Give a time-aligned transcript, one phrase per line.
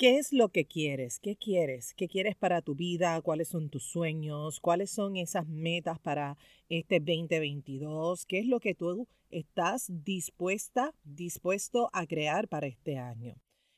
[0.00, 1.18] ¿Qué es lo que quieres?
[1.18, 1.92] ¿Qué quieres?
[1.92, 3.20] ¿Qué quieres para tu vida?
[3.20, 4.58] ¿Cuáles son tus sueños?
[4.58, 6.38] ¿Cuáles son esas metas para
[6.70, 8.24] este 2022?
[8.24, 13.34] ¿Qué es lo que tú estás dispuesta, dispuesto a crear para este año?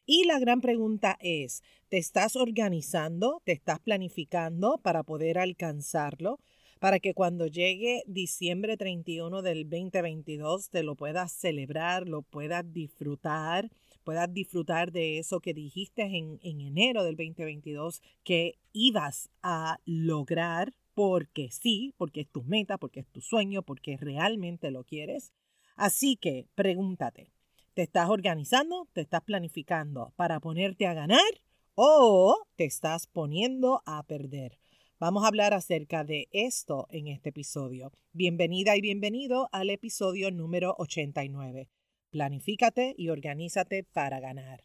[0.06, 3.42] Y la gran pregunta es, ¿te estás organizando?
[3.42, 6.38] ¿Te estás planificando para poder alcanzarlo?
[6.78, 13.70] Para que cuando llegue diciembre 31 del 2022 te lo puedas celebrar, lo puedas disfrutar
[14.02, 20.74] puedas disfrutar de eso que dijiste en, en enero del 2022 que ibas a lograr
[20.94, 25.32] porque sí, porque es tu meta, porque es tu sueño, porque realmente lo quieres.
[25.76, 27.32] Así que pregúntate,
[27.74, 28.88] ¿te estás organizando?
[28.92, 31.20] ¿Te estás planificando para ponerte a ganar?
[31.74, 34.58] ¿O te estás poniendo a perder?
[34.98, 37.92] Vamos a hablar acerca de esto en este episodio.
[38.12, 41.68] Bienvenida y bienvenido al episodio número 89.
[42.12, 44.64] Planifícate y organízate para ganar.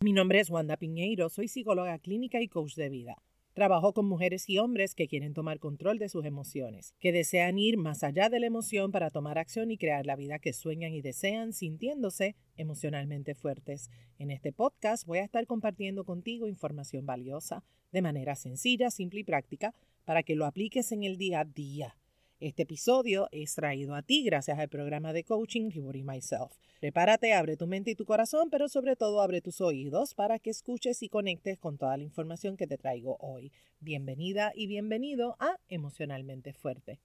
[0.00, 3.22] Mi nombre es Wanda Piñeiro, soy psicóloga clínica y coach de vida.
[3.52, 7.76] Trabajo con mujeres y hombres que quieren tomar control de sus emociones, que desean ir
[7.76, 11.00] más allá de la emoción para tomar acción y crear la vida que sueñan y
[11.00, 13.88] desean sintiéndose emocionalmente fuertes.
[14.18, 19.24] En este podcast voy a estar compartiendo contigo información valiosa de manera sencilla, simple y
[19.24, 21.94] práctica para que lo apliques en el día a día
[22.40, 26.52] este episodio es traído a ti gracias al programa de coaching Rewarding Myself.
[26.80, 30.50] Prepárate, abre tu mente y tu corazón, pero sobre todo abre tus oídos para que
[30.50, 33.50] escuches y conectes con toda la información que te traigo hoy.
[33.80, 37.00] Bienvenida y bienvenido a Emocionalmente Fuerte.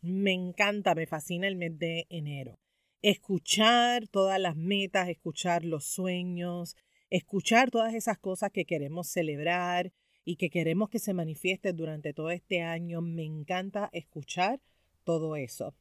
[0.00, 2.58] Me encanta, me fascina el mes de enero.
[3.02, 6.76] Escuchar todas las metas, escuchar los sueños,
[7.08, 9.92] escuchar todas esas cosas que queremos celebrar,
[10.24, 13.00] y que queremos que se manifieste durante todo este año.
[13.00, 14.60] Me encanta escuchar
[15.04, 15.74] todo eso.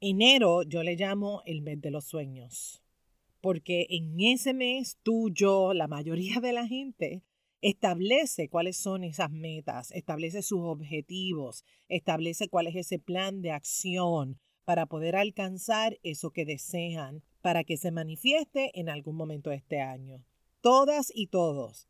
[0.00, 2.82] Enero yo le llamo el mes de los sueños,
[3.40, 7.22] porque en ese mes tú, yo, la mayoría de la gente
[7.60, 14.40] establece cuáles son esas metas, establece sus objetivos, establece cuál es ese plan de acción
[14.64, 19.80] para poder alcanzar eso que desean, para que se manifieste en algún momento de este
[19.80, 20.24] año.
[20.60, 21.88] Todas y todos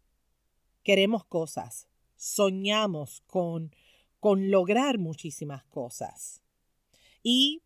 [0.82, 3.74] queremos cosas, soñamos con,
[4.20, 6.42] con lograr muchísimas cosas.
[7.22, 7.62] Y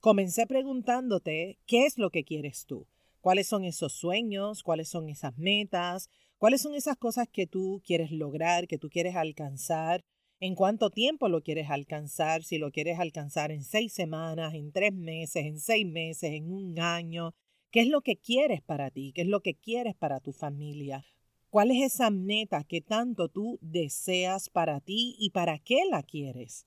[0.00, 2.86] comencé preguntándote, ¿qué es lo que quieres tú?
[3.20, 4.62] ¿Cuáles son esos sueños?
[4.62, 6.08] ¿Cuáles son esas metas?
[6.38, 10.04] ¿Cuáles son esas cosas que tú quieres lograr, que tú quieres alcanzar?
[10.40, 12.44] ¿En cuánto tiempo lo quieres alcanzar?
[12.44, 16.78] Si lo quieres alcanzar en seis semanas, en tres meses, en seis meses, en un
[16.78, 17.34] año.
[17.72, 19.12] ¿Qué es lo que quieres para ti?
[19.12, 21.04] ¿Qué es lo que quieres para tu familia?
[21.50, 26.66] ¿Cuál es esa meta que tanto tú deseas para ti y para qué la quieres?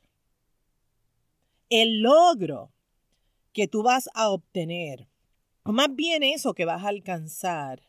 [1.70, 2.74] El logro
[3.54, 5.08] que tú vas a obtener,
[5.64, 7.84] o más bien eso que vas a alcanzar,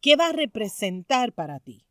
[0.00, 1.86] ¿qué va a representar para ti?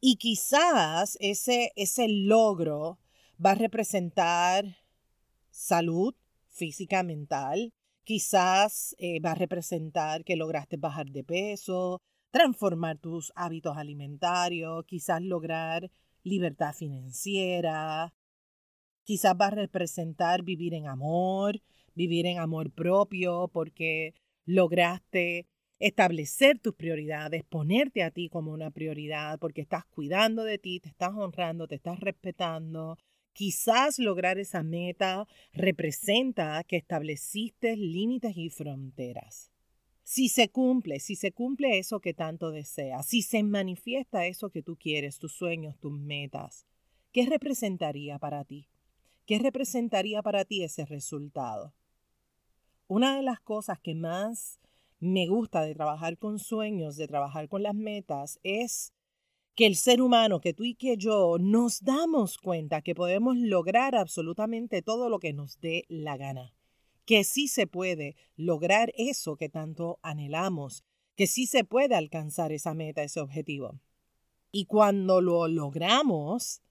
[0.00, 2.98] Y quizás ese, ese logro
[3.44, 4.76] va a representar
[5.50, 6.14] salud
[6.48, 7.72] física, mental,
[8.04, 12.00] quizás eh, va a representar que lograste bajar de peso,
[12.32, 15.90] transformar tus hábitos alimentarios, quizás lograr
[16.24, 18.12] libertad financiera,
[19.04, 21.60] quizás va a representar vivir en amor,
[21.94, 24.14] vivir en amor propio, porque
[24.46, 25.46] lograste
[25.78, 30.88] establecer tus prioridades, ponerte a ti como una prioridad, porque estás cuidando de ti, te
[30.88, 32.96] estás honrando, te estás respetando.
[33.34, 39.51] Quizás lograr esa meta representa que estableciste límites y fronteras.
[40.04, 44.62] Si se cumple, si se cumple eso que tanto deseas, si se manifiesta eso que
[44.62, 46.66] tú quieres, tus sueños, tus metas,
[47.12, 48.68] ¿qué representaría para ti?
[49.26, 51.72] ¿Qué representaría para ti ese resultado?
[52.88, 54.60] Una de las cosas que más
[54.98, 58.92] me gusta de trabajar con sueños, de trabajar con las metas, es
[59.54, 63.94] que el ser humano, que tú y que yo, nos damos cuenta que podemos lograr
[63.94, 66.54] absolutamente todo lo que nos dé la gana
[67.12, 70.82] que sí se puede lograr eso que tanto anhelamos,
[71.14, 73.78] que sí se puede alcanzar esa meta, ese objetivo.
[74.50, 76.62] Y cuando lo logramos,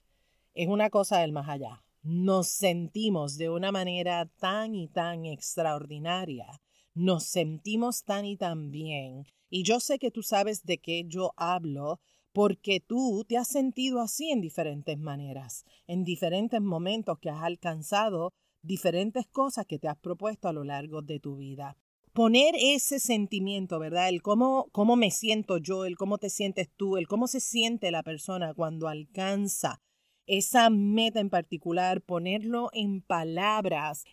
[0.54, 1.84] es una cosa del más allá.
[2.02, 6.60] Nos sentimos de una manera tan y tan extraordinaria.
[6.92, 9.26] Nos sentimos tan y tan bien.
[9.48, 12.00] Y yo sé que tú sabes de qué yo hablo
[12.32, 18.32] porque tú te has sentido así en diferentes maneras, en diferentes momentos que has alcanzado
[18.62, 21.76] diferentes cosas que te has propuesto a lo largo de tu vida.
[22.12, 24.08] Poner ese sentimiento, ¿verdad?
[24.08, 27.90] El cómo, cómo me siento yo, el cómo te sientes tú, el cómo se siente
[27.90, 29.80] la persona cuando alcanza
[30.26, 34.04] esa meta en particular, ponerlo en palabras,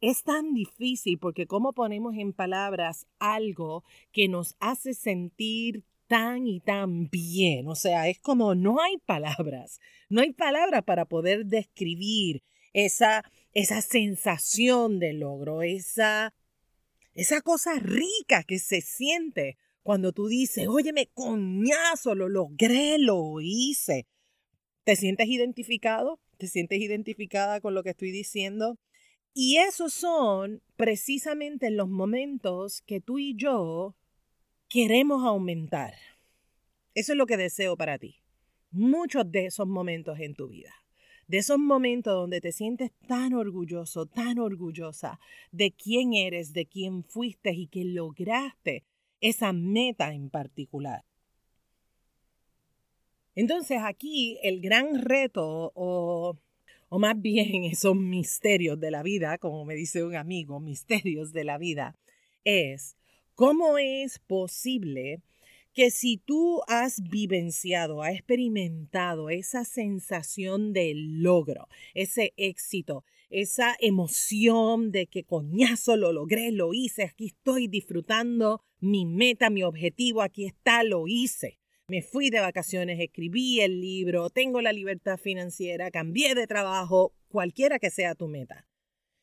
[0.00, 6.60] es tan difícil porque cómo ponemos en palabras algo que nos hace sentir tan y
[6.60, 7.68] tan bien.
[7.68, 12.42] O sea, es como no hay palabras, no hay palabras para poder describir
[12.72, 13.24] esa,
[13.54, 16.34] esa sensación de logro, esa,
[17.14, 24.06] esa cosa rica que se siente cuando tú dices, óyeme, coñazo, lo logré, lo hice.
[24.82, 26.20] ¿Te sientes identificado?
[26.36, 28.78] ¿Te sientes identificada con lo que estoy diciendo?
[29.34, 33.94] Y esos son precisamente los momentos que tú y yo
[34.68, 35.94] queremos aumentar.
[36.94, 38.16] Eso es lo que deseo para ti.
[38.70, 40.72] Muchos de esos momentos en tu vida.
[41.26, 45.18] De esos momentos donde te sientes tan orgulloso, tan orgullosa
[45.52, 48.84] de quién eres, de quién fuiste y que lograste
[49.20, 51.04] esa meta en particular.
[53.34, 56.38] Entonces aquí el gran reto o,
[56.88, 61.44] o más bien esos misterios de la vida, como me dice un amigo, misterios de
[61.44, 61.96] la vida,
[62.44, 62.96] es
[63.34, 65.22] cómo es posible
[65.74, 74.92] que si tú has vivenciado, has experimentado esa sensación de logro, ese éxito, esa emoción
[74.92, 80.46] de que coñazo lo logré, lo hice, aquí estoy disfrutando mi meta, mi objetivo, aquí
[80.46, 81.58] está, lo hice.
[81.88, 87.78] Me fui de vacaciones, escribí el libro, tengo la libertad financiera, cambié de trabajo, cualquiera
[87.78, 88.66] que sea tu meta.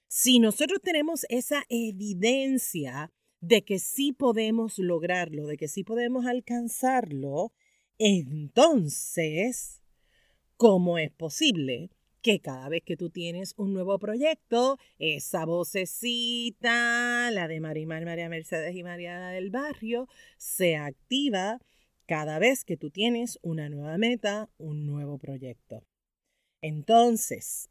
[0.08, 3.12] Si nosotros tenemos esa evidencia
[3.42, 7.52] de que sí podemos lograrlo, de que sí podemos alcanzarlo,
[7.98, 9.82] entonces,
[10.58, 11.90] ¿cómo es posible
[12.22, 18.30] que cada vez que tú tienes un nuevo proyecto, esa vocecita, la de Marimar, María
[18.30, 20.08] Mercedes y Mariana del Barrio,
[20.38, 21.60] se activa
[22.06, 25.84] cada vez que tú tienes una nueva meta, un nuevo proyecto.
[26.62, 27.71] Entonces,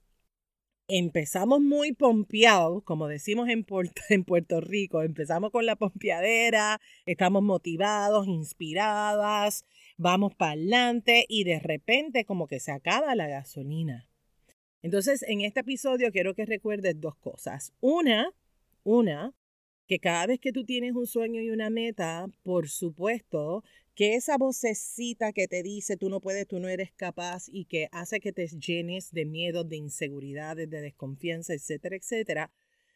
[0.91, 7.43] empezamos muy pompeados, como decimos en Puerto, en Puerto Rico, empezamos con la pompeadera, estamos
[7.43, 9.65] motivados, inspiradas,
[9.97, 14.09] vamos para adelante y de repente como que se acaba la gasolina.
[14.83, 17.73] Entonces, en este episodio quiero que recuerdes dos cosas.
[17.81, 18.33] Una,
[18.83, 19.35] una,
[19.91, 23.65] que cada vez que tú tienes un sueño y una meta, por supuesto,
[23.97, 27.89] que esa vocecita que te dice tú no puedes, tú no eres capaz y que
[27.91, 32.53] hace que te llenes de miedo, de inseguridades, de desconfianza, etcétera, etcétera,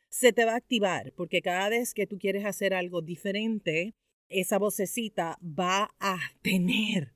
[0.09, 3.97] se te va a activar porque cada vez que tú quieres hacer algo diferente,
[4.29, 7.13] esa vocecita va a tener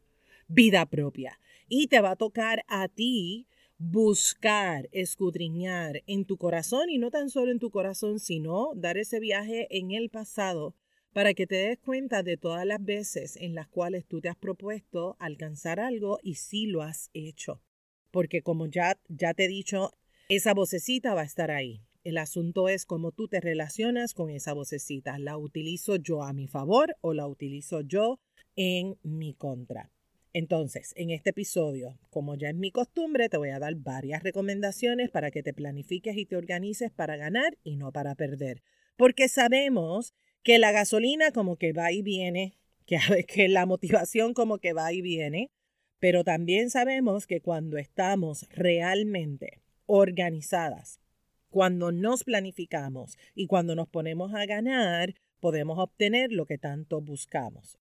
[0.48, 1.38] vida propia
[1.68, 3.46] y te va a tocar a ti
[3.78, 9.20] buscar, escudriñar en tu corazón y no tan solo en tu corazón, sino dar ese
[9.20, 10.74] viaje en el pasado
[11.12, 14.36] para que te des cuenta de todas las veces en las cuales tú te has
[14.36, 17.62] propuesto alcanzar algo y sí lo has hecho.
[18.10, 19.92] Porque como ya, ya te he dicho,
[20.28, 21.80] esa vocecita va a estar ahí.
[22.04, 25.18] El asunto es cómo tú te relacionas con esa vocecita.
[25.18, 28.20] ¿La utilizo yo a mi favor o la utilizo yo
[28.56, 29.90] en mi contra?
[30.32, 35.10] Entonces, en este episodio, como ya es mi costumbre, te voy a dar varias recomendaciones
[35.10, 38.62] para que te planifiques y te organices para ganar y no para perder.
[38.96, 44.72] Porque sabemos que la gasolina como que va y viene, que, la motivación como que
[44.72, 45.50] va y viene,
[45.98, 51.00] pero también sabemos que cuando estamos realmente organizadas,
[51.48, 57.78] cuando nos planificamos y cuando nos ponemos a ganar, podemos obtener lo que tanto buscamos.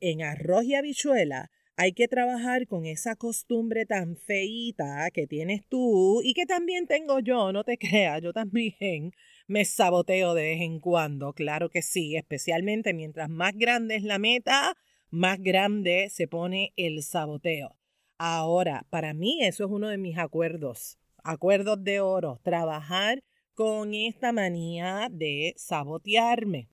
[0.00, 1.50] En arroz y habichuela
[1.82, 7.18] hay que trabajar con esa costumbre tan feíta que tienes tú y que también tengo
[7.18, 9.10] yo, no te creas, yo también
[9.48, 14.20] me saboteo de vez en cuando, claro que sí, especialmente mientras más grande es la
[14.20, 14.76] meta,
[15.10, 17.76] más grande se pone el saboteo.
[18.16, 23.24] Ahora, para mí eso es uno de mis acuerdos, acuerdos de oro, trabajar
[23.54, 26.68] con esta manía de sabotearme,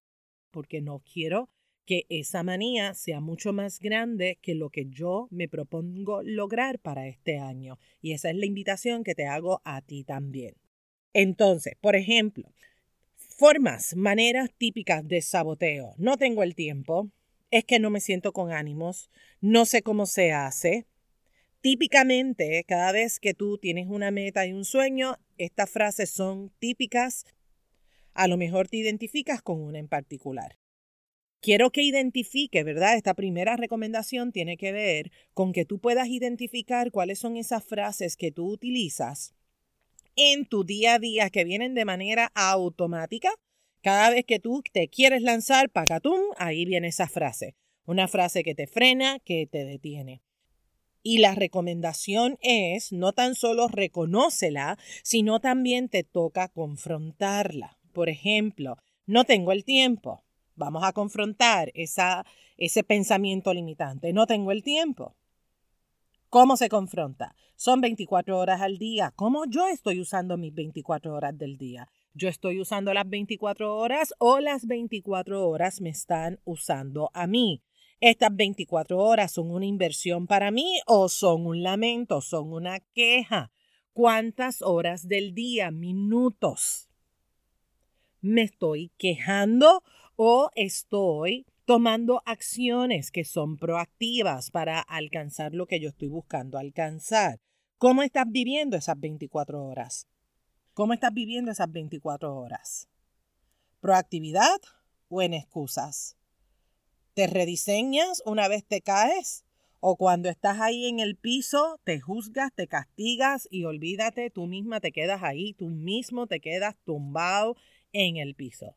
[0.51, 1.49] porque no quiero
[1.89, 7.07] que esa manía sea mucho más grande que lo que yo me propongo lograr para
[7.07, 7.79] este año.
[7.99, 10.53] Y esa es la invitación que te hago a ti también.
[11.13, 12.53] Entonces, por ejemplo,
[13.15, 15.95] formas, maneras típicas de saboteo.
[15.97, 17.09] No tengo el tiempo,
[17.49, 19.09] es que no me siento con ánimos,
[19.41, 20.85] no sé cómo se hace.
[21.61, 27.25] Típicamente, cada vez que tú tienes una meta y un sueño, estas frases son típicas.
[28.13, 30.58] A lo mejor te identificas con una en particular.
[31.41, 32.97] Quiero que identifique, ¿verdad?
[32.97, 38.17] Esta primera recomendación tiene que ver con que tú puedas identificar cuáles son esas frases
[38.17, 39.33] que tú utilizas
[40.17, 43.31] en tu día a día que vienen de manera automática.
[43.81, 47.55] Cada vez que tú te quieres lanzar, pacatum, ahí viene esa frase.
[47.85, 50.21] Una frase que te frena, que te detiene.
[51.03, 57.77] Y la recomendación es no tan solo reconócela, sino también te toca confrontarla.
[57.93, 60.25] Por ejemplo, no tengo el tiempo.
[60.59, 62.25] Vamos a confrontar esa,
[62.57, 64.11] ese pensamiento limitante.
[64.11, 65.15] No tengo el tiempo.
[66.27, 67.33] ¿Cómo se confronta?
[67.55, 69.13] Son 24 horas al día.
[69.15, 71.87] ¿Cómo yo estoy usando mis 24 horas del día?
[72.13, 77.63] ¿Yo estoy usando las 24 horas o las 24 horas me están usando a mí?
[78.01, 83.53] ¿Estas 24 horas son una inversión para mí o son un lamento, son una queja?
[83.93, 86.89] ¿Cuántas horas del día, minutos?
[88.19, 89.83] ¿Me estoy quejando
[90.21, 97.39] o estoy tomando acciones que son proactivas para alcanzar lo que yo estoy buscando alcanzar?
[97.77, 100.09] ¿Cómo estás viviendo esas 24 horas?
[100.73, 102.89] ¿Cómo estás viviendo esas 24 horas?
[103.79, 104.59] ¿Proactividad
[105.07, 106.17] o en excusas?
[107.13, 109.45] ¿Te rediseñas una vez te caes?
[109.79, 114.81] ¿O cuando estás ahí en el piso, te juzgas, te castigas y olvídate, tú misma
[114.81, 117.55] te quedas ahí, tú mismo te quedas tumbado
[117.93, 118.75] en el piso?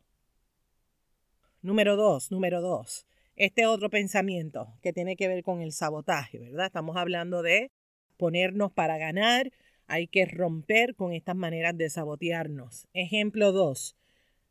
[1.62, 3.06] Número dos, número dos.
[3.36, 6.66] Este otro pensamiento que tiene que ver con el sabotaje, ¿verdad?
[6.66, 7.70] Estamos hablando de
[8.16, 9.52] ponernos para ganar,
[9.86, 12.88] hay que romper con estas maneras de sabotearnos.
[12.94, 13.96] Ejemplo dos.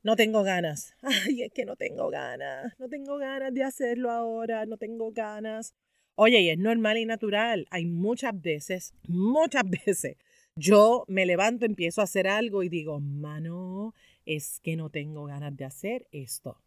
[0.04, 0.96] No tengo ganas.
[1.02, 2.74] Ay, es que no tengo ganas.
[2.80, 4.66] No tengo ganas de hacerlo ahora.
[4.66, 5.76] No tengo ganas.
[6.16, 7.68] Oye, y es normal y natural.
[7.72, 10.16] Hay muchas veces, muchas veces,
[10.56, 13.94] yo me levanto, empiezo a hacer algo y digo, mano,
[14.26, 16.58] es que no tengo ganas de hacer esto.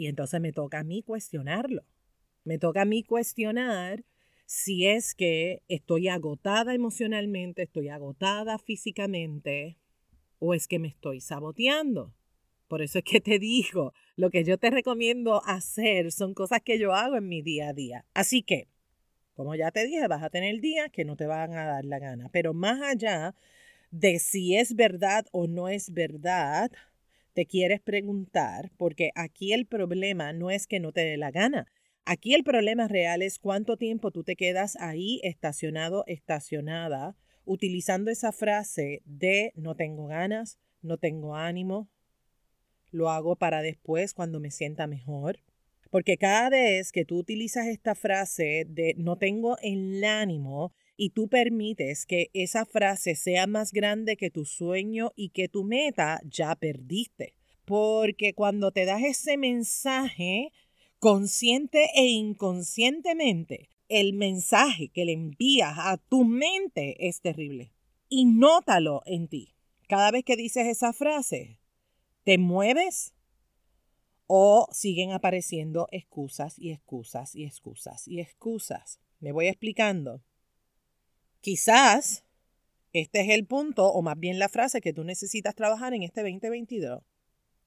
[0.00, 1.84] Y entonces me toca a mí cuestionarlo.
[2.44, 4.02] Me toca a mí cuestionar
[4.46, 9.76] si es que estoy agotada emocionalmente, estoy agotada físicamente,
[10.38, 12.14] o es que me estoy saboteando.
[12.66, 16.78] Por eso es que te digo, lo que yo te recomiendo hacer son cosas que
[16.78, 18.06] yo hago en mi día a día.
[18.14, 18.68] Así que,
[19.34, 21.98] como ya te dije, vas a tener días que no te van a dar la
[21.98, 22.30] gana.
[22.32, 23.34] Pero más allá
[23.90, 26.70] de si es verdad o no es verdad,
[27.32, 31.66] te quieres preguntar, porque aquí el problema no es que no te dé la gana.
[32.04, 38.32] Aquí el problema real es cuánto tiempo tú te quedas ahí estacionado, estacionada, utilizando esa
[38.32, 41.88] frase de no tengo ganas, no tengo ánimo,
[42.90, 45.40] lo hago para después cuando me sienta mejor.
[45.90, 50.72] Porque cada vez que tú utilizas esta frase de no tengo el ánimo
[51.02, 55.64] y tú permites que esa frase sea más grande que tu sueño y que tu
[55.64, 57.32] meta, ya perdiste.
[57.64, 60.52] Porque cuando te das ese mensaje,
[60.98, 67.72] consciente e inconscientemente, el mensaje que le envías a tu mente es terrible.
[68.10, 69.54] Y nótalo en ti.
[69.88, 71.60] Cada vez que dices esa frase,
[72.24, 73.14] ¿te mueves?
[74.26, 79.00] ¿O siguen apareciendo excusas y excusas y excusas y excusas?
[79.18, 80.20] Me voy explicando.
[81.40, 82.24] Quizás
[82.92, 86.22] este es el punto, o más bien la frase que tú necesitas trabajar en este
[86.22, 87.02] 2022.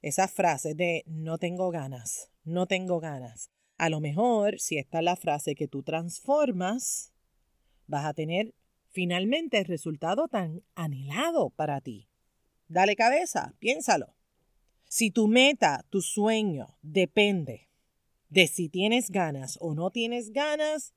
[0.02, 3.50] Esa frase de no tengo ganas, no tengo ganas.
[3.78, 7.12] A lo mejor, si esta es la frase que tú transformas,
[7.86, 8.54] vas a tener
[8.90, 12.08] finalmente el resultado tan anhelado para ti.
[12.68, 14.14] Dale cabeza, piénsalo.
[14.84, 17.70] Si tu meta, tu sueño depende
[18.28, 20.92] de si tienes ganas o no tienes ganas,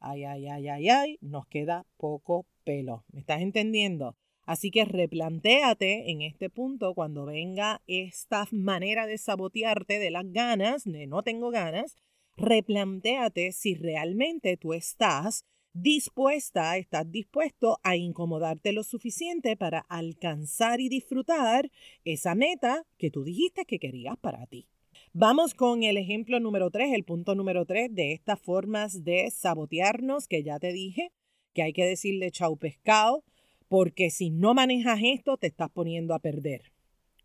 [0.00, 3.04] ay, ay, ay, ay, ay, nos queda poco pelo.
[3.12, 4.16] ¿Me estás entendiendo?
[4.44, 10.84] Así que replantéate en este punto cuando venga esta manera de sabotearte de las ganas,
[10.84, 11.96] de no tengo ganas,
[12.36, 20.88] replantéate si realmente tú estás dispuesta, estás dispuesto a incomodarte lo suficiente para alcanzar y
[20.88, 21.70] disfrutar
[22.04, 24.66] esa meta que tú dijiste que querías para ti.
[25.14, 30.28] Vamos con el ejemplo número 3, el punto número 3 de estas formas de sabotearnos
[30.28, 31.12] que ya te dije,
[31.54, 33.24] que hay que decirle chau pescado,
[33.68, 36.72] porque si no manejas esto te estás poniendo a perder.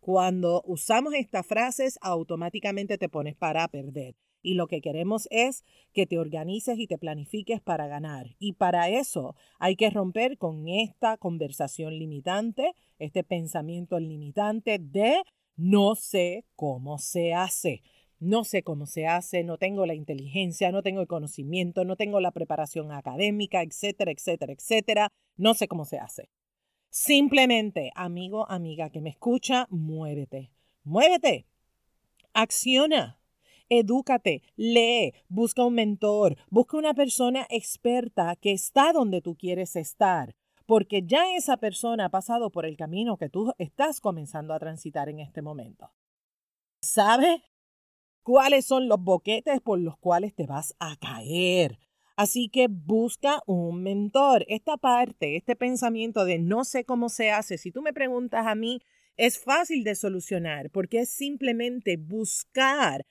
[0.00, 4.16] Cuando usamos estas frases, automáticamente te pones para perder.
[4.40, 5.62] Y lo que queremos es
[5.92, 8.34] que te organices y te planifiques para ganar.
[8.38, 15.22] Y para eso hay que romper con esta conversación limitante, este pensamiento limitante de
[15.56, 17.82] no sé cómo se hace.
[18.20, 22.20] No sé cómo se hace, no tengo la inteligencia, no tengo el conocimiento, no tengo
[22.20, 25.12] la preparación académica, etcétera, etcétera, etcétera.
[25.36, 26.30] No sé cómo se hace.
[26.88, 30.50] Simplemente, amigo, amiga que me escucha, muévete.
[30.84, 31.46] Muévete.
[32.32, 33.18] Acciona
[33.68, 40.34] edúcate, lee, busca un mentor, busca una persona experta que está donde tú quieres estar,
[40.66, 45.08] porque ya esa persona ha pasado por el camino que tú estás comenzando a transitar
[45.08, 45.92] en este momento.
[46.80, 47.42] ¿Sabe
[48.22, 51.78] cuáles son los boquetes por los cuales te vas a caer?
[52.16, 54.44] Así que busca un mentor.
[54.48, 58.54] Esta parte, este pensamiento de no sé cómo se hace, si tú me preguntas a
[58.54, 58.80] mí,
[59.16, 63.04] es fácil de solucionar porque es simplemente buscar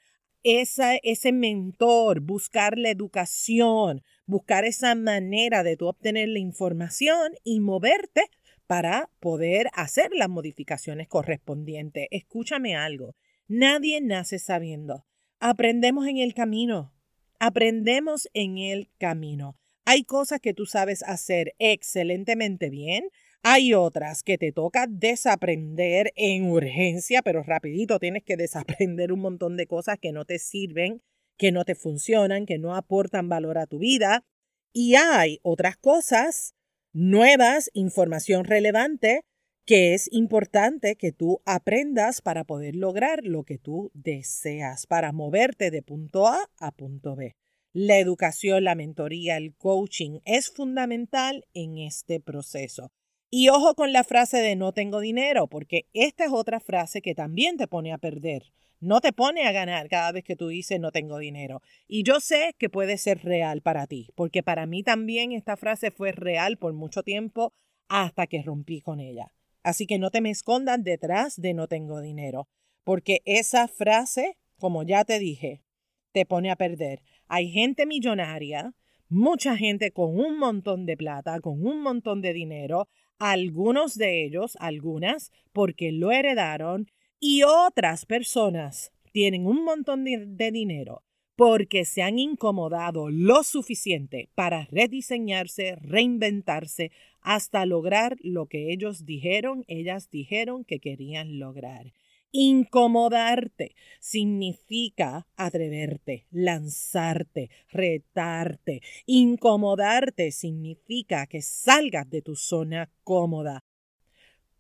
[0.44, 7.60] esa, ese mentor, buscar la educación, buscar esa manera de tú obtener la información y
[7.60, 8.24] moverte
[8.68, 12.08] para poder hacer las modificaciones correspondientes.
[12.12, 13.16] Escúchame algo,
[13.48, 15.06] nadie nace sabiendo.
[15.40, 16.94] Aprendemos en el camino,
[17.40, 19.58] aprendemos en el camino.
[19.86, 23.10] Hay cosas que tú sabes hacer excelentemente bien,
[23.46, 29.58] hay otras que te toca desaprender en urgencia, pero rapidito tienes que desaprender un montón
[29.58, 31.02] de cosas que no te sirven,
[31.38, 34.24] que no te funcionan, que no aportan valor a tu vida.
[34.72, 36.56] Y hay otras cosas
[36.94, 39.22] nuevas, información relevante,
[39.66, 45.72] que es importante que tú aprendas para poder lograr lo que tú deseas, para moverte
[45.72, 47.36] de punto A a punto B.
[47.72, 52.92] La educación, la mentoría, el coaching es fundamental en este proceso.
[53.36, 57.16] Y ojo con la frase de no tengo dinero, porque esta es otra frase que
[57.16, 58.54] también te pone a perder.
[58.80, 61.64] No te pone a ganar cada vez que tú dices no tengo dinero.
[61.88, 65.90] Y yo sé que puede ser real para ti, porque para mí también esta frase
[65.90, 67.54] fue real por mucho tiempo
[67.88, 69.34] hasta que rompí con ella.
[69.64, 72.48] Así que no te me escondas detrás de no tengo dinero,
[72.84, 75.64] porque esa frase, como ya te dije,
[76.12, 77.02] te pone a perder.
[77.28, 78.76] Hay gente millonaria,
[79.10, 82.88] mucha gente con un montón de plata, con un montón de dinero,
[83.20, 86.88] algunos de ellos, algunas, porque lo heredaron,
[87.20, 91.04] y otras personas tienen un montón de, dinero
[91.36, 96.92] porque se han incomodado lo suficiente para rediseñarse, reinventarse,
[97.22, 101.94] hasta lograr lo que ellos dijeron, ellas dijeron que querían lograr.
[102.36, 108.82] Incomodarte significa atreverte, lanzarte, retarte.
[109.06, 113.64] Incomodarte significa que salgas de tu zona cómoda.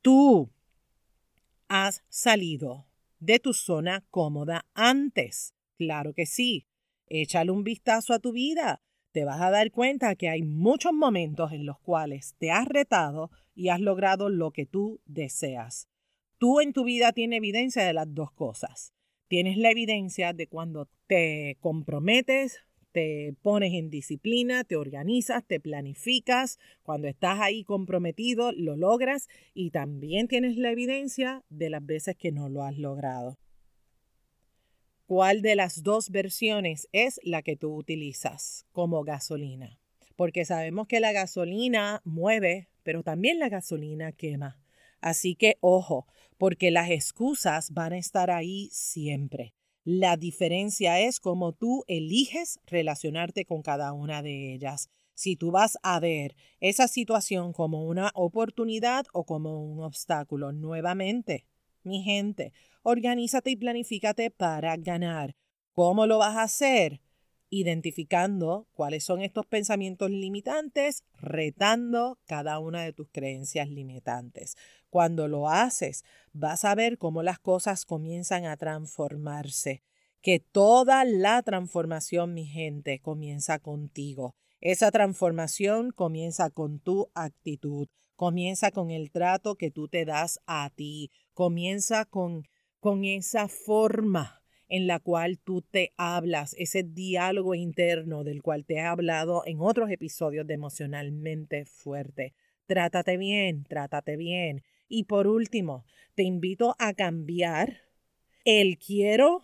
[0.03, 0.51] Tú
[1.68, 2.86] has salido
[3.20, 5.56] de tu zona cómoda antes.
[5.80, 6.68] Claro que sí.
[7.08, 8.84] Échale un vistazo a tu vida.
[9.13, 13.32] Te vas a dar cuenta que hay muchos momentos en los cuales te has retado
[13.56, 15.88] y has logrado lo que tú deseas.
[16.43, 18.91] Tú en tu vida tienes evidencia de las dos cosas.
[19.29, 22.60] Tienes la evidencia de cuando te comprometes,
[22.91, 29.71] te pones en disciplina, te organizas, te planificas, cuando estás ahí comprometido, lo logras y
[29.71, 33.38] también tienes la evidencia de las veces que no lo has logrado.
[35.06, 39.79] ¿Cuál de las dos versiones es la que tú utilizas como gasolina?
[40.17, 44.62] Porque sabemos que la gasolina mueve, pero también la gasolina quema.
[45.04, 49.54] Así que ojo, porque las excusas van a estar ahí siempre.
[49.84, 54.89] La diferencia es cómo tú eliges relacionarte con cada una de ellas.
[55.13, 61.48] Si tú vas a ver esa situación como una oportunidad o como un obstáculo, nuevamente,
[61.84, 65.36] mi gente, organízate y planifícate para ganar.
[65.74, 67.02] ¿Cómo lo vas a hacer?
[67.54, 74.56] identificando cuáles son estos pensamientos limitantes, retando cada una de tus creencias limitantes.
[74.93, 79.82] Cuando lo haces, vas a ver cómo las cosas comienzan a transformarse,
[80.21, 84.36] que toda la transformación, mi gente, comienza contigo.
[84.62, 90.69] Esa transformación comienza con tu actitud, comienza con el trato que tú te das a
[90.69, 92.43] ti, comienza con,
[92.79, 98.75] con esa forma en la cual tú te hablas, ese diálogo interno del cual te
[98.75, 102.36] he hablado en otros episodios de emocionalmente fuerte.
[102.67, 104.62] Trátate bien, trátate bien.
[104.95, 107.82] Y por último, te invito a cambiar
[108.45, 109.41] el quiero,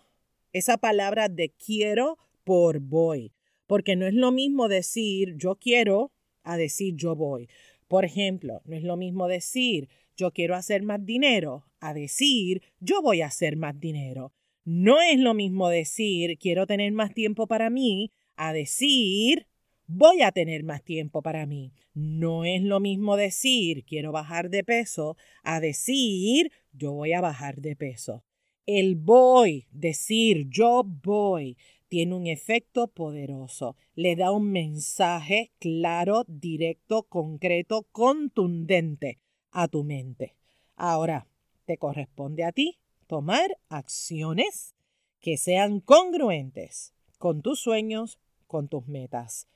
[0.54, 3.34] esa palabra de quiero por voy,
[3.66, 6.12] porque no es lo mismo decir yo quiero
[6.44, 7.50] a decir yo voy.
[7.88, 13.02] Por ejemplo, no es lo mismo decir yo quiero hacer más dinero a decir yo
[13.02, 14.32] voy a hacer más dinero.
[14.66, 19.48] No es lo mismo decir quiero tener más tiempo para mí a decir
[19.90, 21.74] voy a tener más tiempo para mí.
[21.96, 27.58] No es lo mismo decir quiero bajar de peso a decir yo voy a bajar
[27.58, 28.24] de peso.
[28.68, 33.76] El voy, decir yo voy, tiene un efecto poderoso.
[33.96, 39.18] Le da un mensaje claro, directo, concreto, contundente
[39.52, 40.36] a tu mente.
[40.76, 41.26] Ahora,
[41.66, 44.76] te corresponde a ti tomar acciones
[45.20, 49.48] que sean congruentes con tus sueños, con tus metas.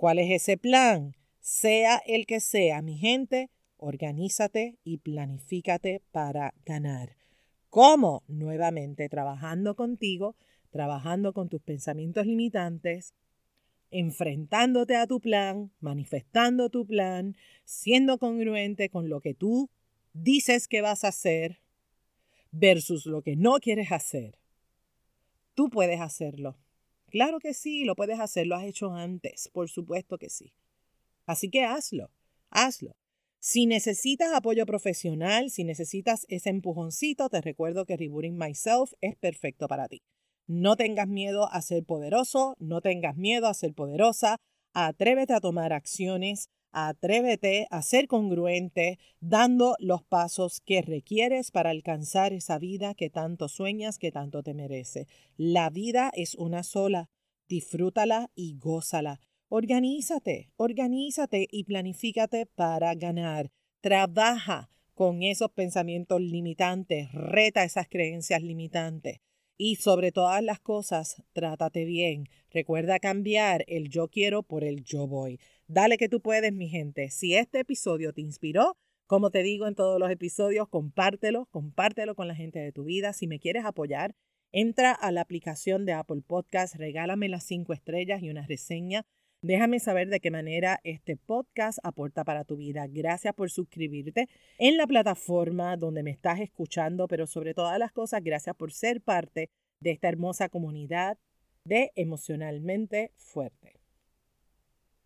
[0.00, 1.14] ¿Cuál es ese plan?
[1.40, 7.18] Sea el que sea, mi gente, organízate y planifícate para ganar.
[7.68, 8.22] ¿Cómo?
[8.26, 10.36] Nuevamente trabajando contigo,
[10.70, 13.12] trabajando con tus pensamientos limitantes,
[13.90, 17.36] enfrentándote a tu plan, manifestando tu plan,
[17.66, 19.68] siendo congruente con lo que tú
[20.14, 21.60] dices que vas a hacer
[22.52, 24.38] versus lo que no quieres hacer.
[25.54, 26.56] Tú puedes hacerlo.
[27.10, 30.52] Claro que sí, lo puedes hacer, lo has hecho antes, por supuesto que sí.
[31.26, 32.10] Así que hazlo,
[32.50, 32.96] hazlo.
[33.38, 39.66] Si necesitas apoyo profesional, si necesitas ese empujoncito, te recuerdo que Rebooting Myself es perfecto
[39.66, 40.02] para ti.
[40.46, 44.36] No tengas miedo a ser poderoso, no tengas miedo a ser poderosa,
[44.74, 52.32] atrévete a tomar acciones, atrévete a ser congruente, dando los pasos que requieres para alcanzar
[52.32, 55.06] esa vida que tanto sueñas, que tanto te merece.
[55.36, 57.08] La vida es una sola,
[57.48, 59.20] disfrútala y gózala.
[59.48, 63.50] Organízate, organízate y planifícate para ganar.
[63.80, 69.20] Trabaja con esos pensamientos limitantes, reta esas creencias limitantes.
[69.62, 72.30] Y sobre todas las cosas, trátate bien.
[72.50, 75.38] Recuerda cambiar el yo quiero por el yo voy.
[75.66, 77.10] Dale que tú puedes, mi gente.
[77.10, 82.26] Si este episodio te inspiró, como te digo en todos los episodios, compártelo, compártelo con
[82.26, 83.12] la gente de tu vida.
[83.12, 84.14] Si me quieres apoyar,
[84.50, 89.04] entra a la aplicación de Apple Podcast, regálame las cinco estrellas y una reseña.
[89.42, 92.86] Déjame saber de qué manera este podcast aporta para tu vida.
[92.86, 98.22] Gracias por suscribirte en la plataforma donde me estás escuchando, pero sobre todas las cosas,
[98.22, 99.48] gracias por ser parte
[99.80, 101.16] de esta hermosa comunidad
[101.64, 103.80] de emocionalmente fuerte.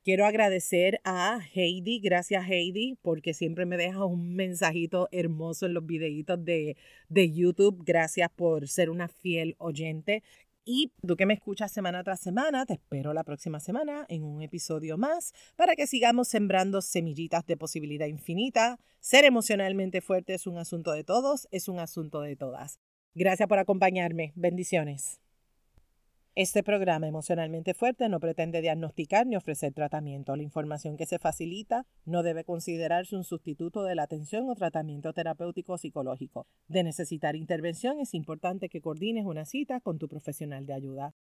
[0.02, 5.86] Quiero agradecer a Heidi, gracias Heidi, porque siempre me deja un mensajito hermoso en los
[5.86, 6.76] videitos de,
[7.08, 7.84] de YouTube.
[7.86, 10.24] Gracias por ser una fiel oyente.
[10.64, 14.40] Y tú que me escuchas semana tras semana, te espero la próxima semana en un
[14.40, 18.78] episodio más para que sigamos sembrando semillitas de posibilidad infinita.
[19.00, 22.80] Ser emocionalmente fuerte es un asunto de todos, es un asunto de todas.
[23.14, 24.32] Gracias por acompañarme.
[24.36, 25.23] Bendiciones.
[26.36, 30.34] Este programa emocionalmente fuerte no pretende diagnosticar ni ofrecer tratamiento.
[30.34, 35.12] La información que se facilita no debe considerarse un sustituto de la atención o tratamiento
[35.12, 36.48] terapéutico psicológico.
[36.66, 41.14] De necesitar intervención es importante que coordines una cita con tu profesional de ayuda.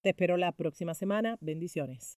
[0.00, 1.36] Te espero la próxima semana.
[1.42, 2.18] Bendiciones.